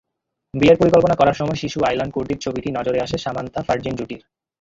বিয়ের 0.53 0.77
পরিকল্পনা 0.77 1.15
করার 1.15 1.33
সময় 1.33 1.61
শিশু 1.63 1.77
আয়লান 1.83 2.09
কুর্দির 2.11 2.39
ছবিটি 2.39 2.69
নজরে 2.71 2.99
আসে 3.01 3.17
সামান্থা-ফারজিন 3.17 3.93
জুটির। 3.95 4.21